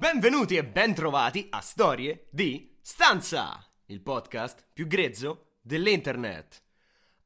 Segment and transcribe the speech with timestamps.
[0.00, 6.62] Benvenuti e bentrovati a Storie di Stanza, il podcast più grezzo dell'internet.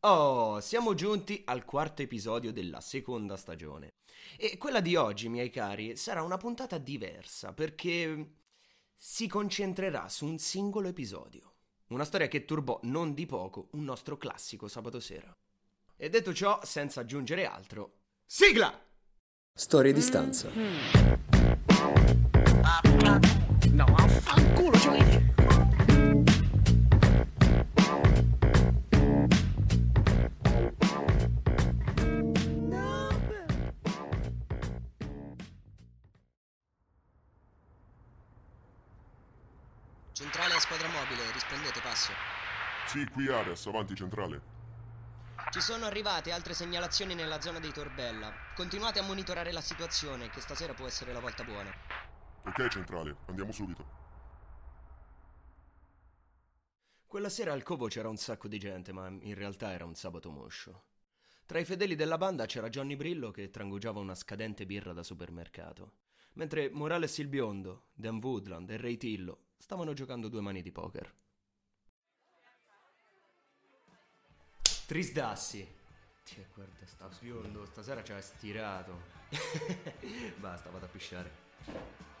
[0.00, 3.90] Oh, siamo giunti al quarto episodio della seconda stagione.
[4.36, 8.38] E quella di oggi, miei cari, sarà una puntata diversa perché
[8.96, 11.54] si concentrerà su un singolo episodio.
[11.90, 15.32] Una storia che turbò non di poco un nostro classico sabato sera.
[15.94, 18.76] E detto ciò, senza aggiungere altro, sigla!
[19.52, 20.50] Storie di stanza.
[22.64, 24.78] No, affanculo.
[40.12, 42.12] Centrale squadra mobile, rispondete passo.
[42.86, 44.40] Sì, qui Ares, avanti centrale.
[45.50, 48.32] Ci sono arrivate altre segnalazioni nella zona dei Torbella.
[48.54, 52.13] Continuate a monitorare la situazione, che stasera può essere la volta buona.
[52.46, 54.02] Ok, centrale, andiamo subito.
[57.06, 60.30] Quella sera al covo c'era un sacco di gente, ma in realtà era un sabato
[60.30, 60.84] moscio.
[61.46, 65.92] Tra i fedeli della banda c'era Johnny Brillo che trangugiava una scadente birra da supermercato,
[66.34, 71.14] mentre Morales il biondo, Dan Woodland e Ray Tillo stavano giocando due mani di poker.
[74.86, 75.66] Trisdassi.
[76.24, 79.00] Tiè, guarda, sta biondo, stasera ci ha stirato.
[80.36, 82.13] Basta, vado a pisciare.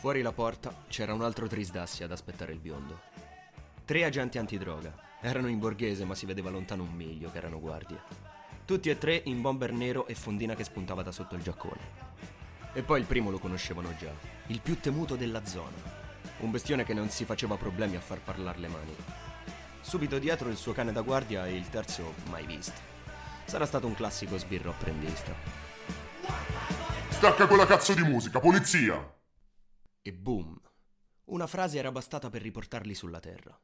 [0.00, 3.00] Fuori la porta c'era un altro Trisdassi ad aspettare il biondo.
[3.84, 4.94] Tre agenti antidroga.
[5.20, 8.00] Erano in borghese, ma si vedeva lontano un miglio che erano guardie.
[8.64, 11.80] Tutti e tre in bomber nero e fondina che spuntava da sotto il giaccone.
[12.72, 14.10] E poi il primo lo conoscevano già,
[14.46, 15.76] il più temuto della zona.
[16.38, 18.96] Un bestione che non si faceva problemi a far parlare le mani.
[19.82, 22.80] Subito dietro il suo cane da guardia e il terzo mai visto.
[23.44, 25.34] Sarà stato un classico sbirro apprendista.
[27.10, 29.19] Stacca quella cazzo di musica, polizia!
[30.02, 30.58] E boom!
[31.24, 33.58] Una frase era bastata per riportarli sulla terra.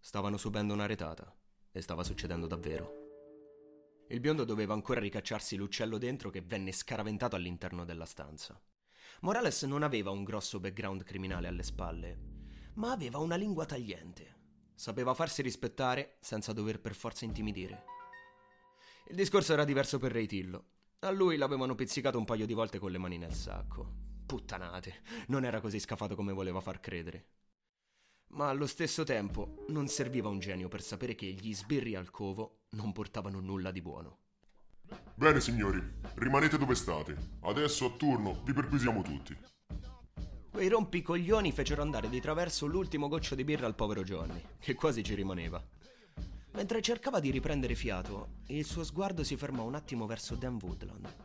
[0.00, 1.30] Stavano subendo una retata
[1.70, 4.06] e stava succedendo davvero.
[4.08, 8.58] Il biondo doveva ancora ricacciarsi l'uccello dentro che venne scaraventato all'interno della stanza.
[9.20, 12.18] Morales non aveva un grosso background criminale alle spalle,
[12.76, 14.36] ma aveva una lingua tagliente.
[14.74, 17.84] Sapeva farsi rispettare senza dover per forza intimidire.
[19.08, 20.64] Il discorso era diverso per Reitillo.
[21.00, 24.11] A lui l'avevano pizzicato un paio di volte con le mani nel sacco.
[24.32, 27.26] Puttanate, non era così scafato come voleva far credere.
[28.28, 32.60] Ma allo stesso tempo non serviva un genio per sapere che gli sbirri al covo
[32.70, 34.20] non portavano nulla di buono.
[35.14, 35.82] Bene, signori,
[36.14, 37.14] rimanete dove state.
[37.40, 39.36] Adesso a turno vi perquisiamo tutti.
[40.50, 45.04] Quei rompicoglioni fecero andare di traverso l'ultimo goccio di birra al povero Johnny, che quasi
[45.04, 45.62] ci rimaneva.
[46.52, 51.16] Mentre cercava di riprendere fiato, il suo sguardo si fermò un attimo verso Dan Woodland.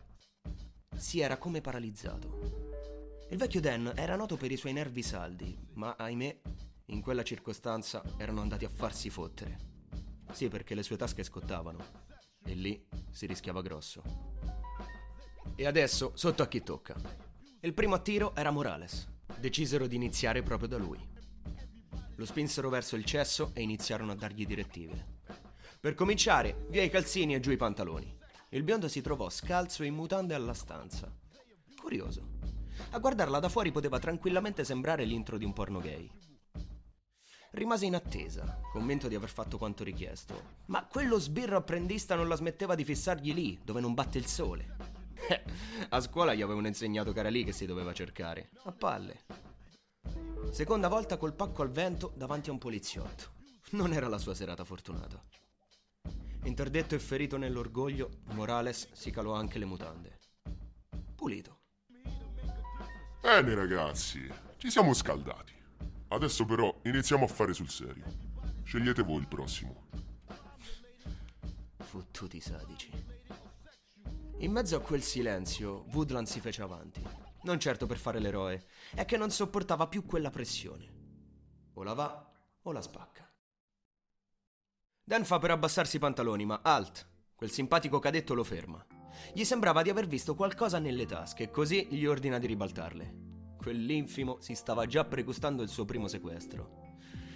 [0.93, 2.66] Si era come paralizzato.
[3.29, 6.39] Il vecchio Dan era noto per i suoi nervi saldi, ma ahimè,
[6.85, 9.59] in quella circostanza erano andati a farsi fottere.
[10.31, 12.05] Sì, perché le sue tasche scottavano.
[12.45, 14.01] E lì si rischiava grosso.
[15.55, 16.95] E adesso sotto a chi tocca.
[17.59, 19.05] Il primo a tiro era Morales.
[19.37, 21.15] Decisero di iniziare proprio da lui.
[22.15, 25.15] Lo spinsero verso il cesso e iniziarono a dargli direttive.
[25.81, 28.17] Per cominciare, via i calzini e giù i pantaloni.
[28.51, 31.13] Il biondo si trovò scalzo e in mutande alla stanza.
[31.75, 32.36] Curioso.
[32.91, 36.09] A guardarla da fuori poteva tranquillamente sembrare l'intro di un porno gay.
[37.51, 40.55] Rimase in attesa, convinto di aver fatto quanto richiesto.
[40.65, 44.75] Ma quello sbirro apprendista non la smetteva di fissargli lì, dove non batte il sole.
[45.89, 48.51] A scuola gli avevano insegnato che era lì che si doveva cercare.
[48.63, 49.25] A palle.
[50.51, 53.35] Seconda volta col pacco al vento davanti a un poliziotto.
[53.71, 55.21] Non era la sua serata fortunata.
[56.43, 60.19] Interdetto e ferito nell'orgoglio, Morales si calò anche le mutande.
[61.15, 61.56] Pulito.
[63.27, 65.53] Bene, ragazzi, ci siamo scaldati.
[66.07, 68.05] Adesso però iniziamo a fare sul serio.
[68.63, 69.89] Scegliete voi il prossimo.
[71.79, 72.89] Fottuti sadici.
[74.37, 77.03] In mezzo a quel silenzio, Woodland si fece avanti.
[77.41, 80.89] Non certo per fare l'eroe, è che non sopportava più quella pressione.
[81.73, 82.31] O la va
[82.61, 83.29] o la spacca.
[85.03, 87.05] Dan fa per abbassarsi i pantaloni, ma alt.
[87.35, 88.96] Quel simpatico cadetto lo ferma.
[89.33, 93.25] Gli sembrava di aver visto qualcosa nelle tasche, così gli ordina di ribaltarle.
[93.57, 96.85] Quell'infimo si stava già pregustando il suo primo sequestro.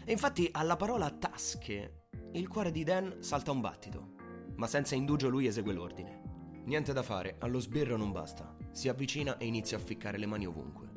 [0.05, 4.13] E infatti alla parola tasche, il cuore di Dan salta un battito,
[4.55, 6.21] ma senza indugio lui esegue l'ordine.
[6.65, 8.55] Niente da fare, allo sbirro non basta.
[8.71, 10.89] Si avvicina e inizia a ficcare le mani ovunque.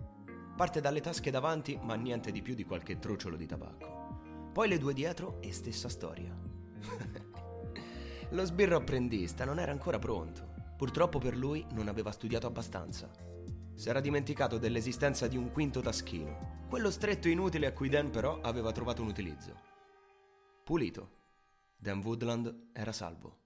[0.57, 4.51] Parte dalle tasche davanti, ma niente di più di qualche trucciolo di tabacco.
[4.53, 6.33] Poi le due dietro e stessa storia.
[8.31, 10.54] Lo sbirro apprendista non era ancora pronto.
[10.77, 13.09] Purtroppo per lui non aveva studiato abbastanza.
[13.75, 18.41] Si era dimenticato dell'esistenza di un quinto taschino, quello stretto inutile a cui Dan però
[18.41, 19.61] aveva trovato un utilizzo.
[20.65, 21.23] Pulito.
[21.77, 23.43] Dan Woodland era salvo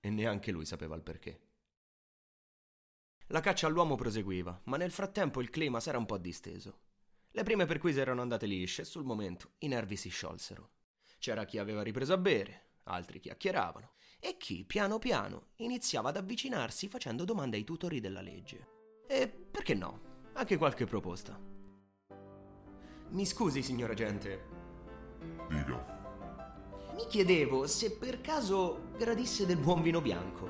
[0.00, 1.40] e neanche lui sapeva il perché.
[3.26, 6.80] La caccia all'uomo proseguiva, ma nel frattempo il clima s'era un po' disteso.
[7.30, 10.70] Le prime perquise erano andate lisce e sul momento i nervi si sciolsero.
[11.18, 13.92] C'era chi aveva ripreso a bere, altri chiacchieravano
[14.24, 18.68] e chi, piano piano, iniziava ad avvicinarsi facendo domande ai tutori della legge.
[19.08, 20.00] E perché no?
[20.34, 21.36] Anche qualche proposta.
[23.08, 24.44] Mi scusi, signor agente.
[25.48, 26.94] Dica.
[26.94, 30.48] Mi chiedevo se per caso gradisse del buon vino bianco.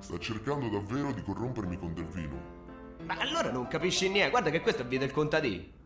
[0.00, 2.56] Sta cercando davvero di corrompermi con del vino.
[3.04, 5.76] Ma allora non capisci niente, guarda che questo è via del contadì.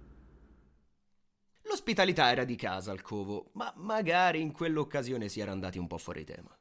[1.84, 5.98] L'ospitalità era di casa al covo, ma magari in quell'occasione si era andati un po'
[5.98, 6.56] fuori tema.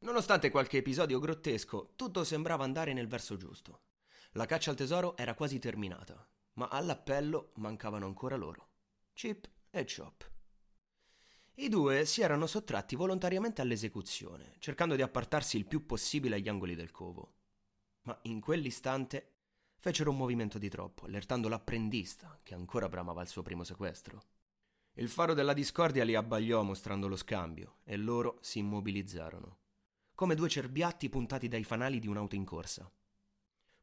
[0.00, 3.84] Nonostante qualche episodio grottesco, tutto sembrava andare nel verso giusto.
[4.32, 8.68] La caccia al tesoro era quasi terminata, ma all'appello mancavano ancora loro.
[9.14, 10.30] Chip e Chop.
[11.54, 16.74] I due si erano sottratti volontariamente all'esecuzione, cercando di appartarsi il più possibile agli angoli
[16.74, 17.36] del covo.
[18.02, 19.35] Ma in quell'istante
[19.78, 24.22] fecero un movimento di troppo, allertando l'apprendista, che ancora bramava il suo primo sequestro.
[24.94, 29.58] Il faro della discordia li abbagliò mostrando lo scambio, e loro si immobilizzarono,
[30.14, 32.90] come due cerbiatti puntati dai fanali di un'auto in corsa.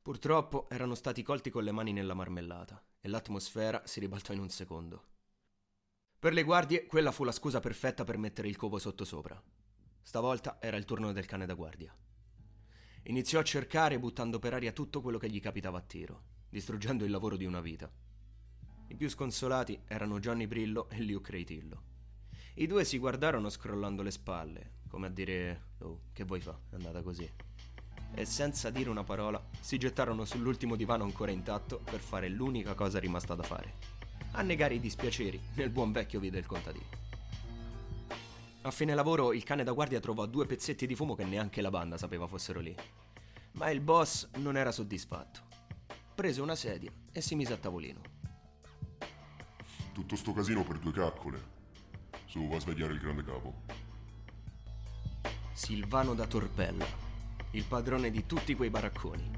[0.02, 4.50] Purtroppo erano stati colti con le mani nella marmellata, e l'atmosfera si ribaltò in un
[4.50, 5.08] secondo.
[6.18, 9.42] Per le guardie, quella fu la scusa perfetta per mettere il covo sottosopra.
[10.02, 11.96] Stavolta era il turno del cane da guardia.
[13.04, 17.12] Iniziò a cercare buttando per aria tutto quello che gli capitava a tiro, distruggendo il
[17.12, 17.92] lavoro di una vita.
[18.88, 21.82] I più sconsolati erano Johnny Brillo e Luke Reitillo.
[22.56, 26.58] I due si guardarono scrollando le spalle, come a dire: Oh, che vuoi fa?
[26.70, 27.30] È andata così.
[28.16, 33.00] E senza dire una parola si gettarono sull'ultimo divano ancora intatto per fare l'unica cosa
[33.00, 33.94] rimasta da fare
[34.36, 37.03] a negare i dispiaceri nel buon vecchio via del contadino.
[38.66, 41.70] A fine lavoro il cane da guardia trovò due pezzetti di fumo che neanche la
[41.70, 42.74] banda sapeva fossero lì.
[43.54, 45.42] Ma il boss non era soddisfatto.
[46.16, 48.00] Prese una sedia e si mise a tavolino.
[49.92, 51.52] Tutto sto casino per due caccole.
[52.26, 53.54] Su, va a svegliare il grande capo.
[55.52, 56.86] Silvano da Torpella,
[57.52, 59.30] il padrone di tutti quei baracconi,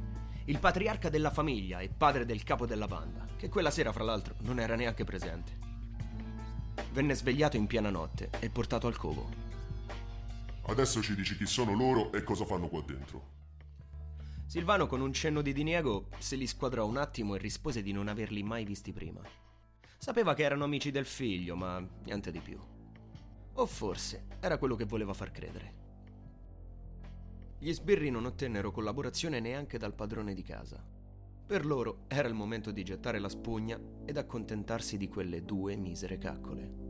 [0.45, 4.35] il patriarca della famiglia e padre del capo della banda, che quella sera fra l'altro
[4.41, 5.64] non era neanche presente.
[6.95, 9.27] Venne svegliato in piena notte e portato al covo.
[10.67, 13.33] Adesso ci dici chi sono loro e cosa fanno qua dentro.
[14.45, 18.07] Silvano con un cenno di diniego se li squadrò un attimo e rispose di non
[18.07, 19.19] averli mai visti prima.
[19.97, 22.57] Sapeva che erano amici del figlio, ma niente di più.
[23.55, 25.73] O forse era quello che voleva far credere.
[27.59, 30.81] Gli sbirri non ottennero collaborazione neanche dal padrone di casa.
[31.45, 36.17] Per loro era il momento di gettare la spugna ed accontentarsi di quelle due misere
[36.17, 36.84] caccole.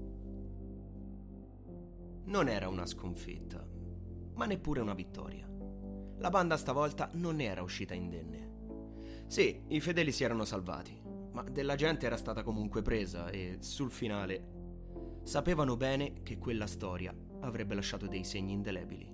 [2.25, 3.63] Non era una sconfitta,
[4.33, 5.47] ma neppure una vittoria.
[6.17, 9.25] La banda stavolta non era uscita indenne.
[9.27, 10.99] Sì, i fedeli si erano salvati,
[11.31, 17.15] ma della gente era stata comunque presa e, sul finale, sapevano bene che quella storia
[17.41, 19.13] avrebbe lasciato dei segni indelebili.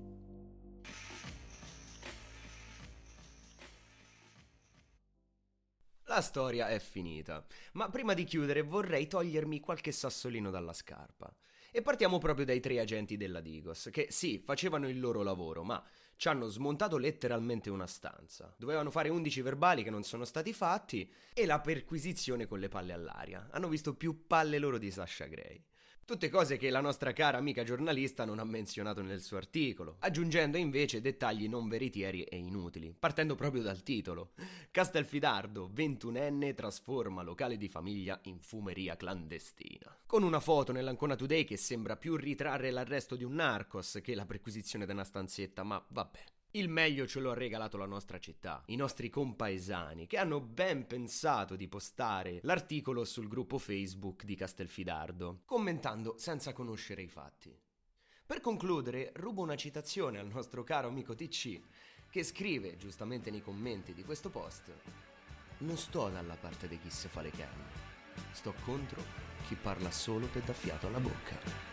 [6.06, 11.34] La storia è finita, ma prima di chiudere vorrei togliermi qualche sassolino dalla scarpa.
[11.74, 15.82] E partiamo proprio dai tre agenti della Digos, che sì, facevano il loro lavoro, ma
[16.18, 18.54] ci hanno smontato letteralmente una stanza.
[18.58, 22.92] Dovevano fare 11 verbali che non sono stati fatti e la perquisizione con le palle
[22.92, 23.48] all'aria.
[23.52, 25.64] Hanno visto più palle loro di Sasha Gray.
[26.12, 30.58] Tutte cose che la nostra cara amica giornalista non ha menzionato nel suo articolo, aggiungendo
[30.58, 34.34] invece dettagli non veritieri e inutili, partendo proprio dal titolo.
[34.72, 40.00] Castelfidardo, 21enne, trasforma locale di famiglia in fumeria clandestina.
[40.06, 44.26] Con una foto nell'Ancona Today che sembra più ritrarre l'arresto di un narcos che la
[44.26, 46.24] perquisizione di una stanzetta, ma vabbè.
[46.54, 50.86] Il meglio ce lo ha regalato la nostra città, i nostri compaesani, che hanno ben
[50.86, 57.58] pensato di postare l'articolo sul gruppo Facebook di Castelfidardo, commentando senza conoscere i fatti.
[58.26, 61.62] Per concludere, rubo una citazione al nostro caro amico TC,
[62.10, 64.74] che scrive, giustamente nei commenti di questo post,
[65.60, 67.70] Non sto dalla parte di chi se fa le canne,
[68.32, 69.02] sto contro
[69.48, 71.71] chi parla solo per dar fiato alla bocca.